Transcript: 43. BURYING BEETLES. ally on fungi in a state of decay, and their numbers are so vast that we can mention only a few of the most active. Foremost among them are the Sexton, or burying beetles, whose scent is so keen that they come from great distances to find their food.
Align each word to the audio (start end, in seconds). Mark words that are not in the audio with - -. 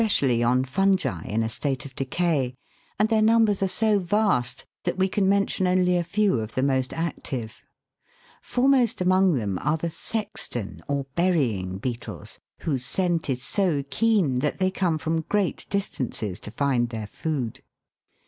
43. 0.01 0.19
BURYING 0.19 0.31
BEETLES. 0.31 0.41
ally 0.45 0.51
on 0.51 0.63
fungi 0.63 1.23
in 1.25 1.43
a 1.43 1.47
state 1.47 1.85
of 1.85 1.93
decay, 1.95 2.55
and 2.97 3.09
their 3.09 3.21
numbers 3.21 3.61
are 3.61 3.67
so 3.67 3.99
vast 3.99 4.65
that 4.83 4.97
we 4.97 5.07
can 5.07 5.29
mention 5.29 5.67
only 5.67 5.95
a 5.95 6.03
few 6.03 6.39
of 6.39 6.55
the 6.55 6.63
most 6.63 6.91
active. 6.91 7.61
Foremost 8.41 8.99
among 8.99 9.35
them 9.35 9.59
are 9.61 9.77
the 9.77 9.91
Sexton, 9.91 10.81
or 10.87 11.05
burying 11.13 11.77
beetles, 11.77 12.39
whose 12.61 12.83
scent 12.83 13.29
is 13.29 13.43
so 13.43 13.83
keen 13.91 14.39
that 14.39 14.57
they 14.57 14.71
come 14.71 14.97
from 14.97 15.21
great 15.29 15.67
distances 15.69 16.39
to 16.39 16.49
find 16.49 16.89
their 16.89 17.05
food. 17.05 17.61